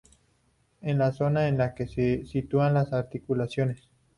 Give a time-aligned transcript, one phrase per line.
[0.81, 3.87] Es la zona en la que se sitúan las articulaciones.